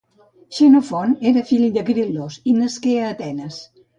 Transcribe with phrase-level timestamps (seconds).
[0.59, 3.63] Xenofont era fill de Gril·los, i nasqué a Atenes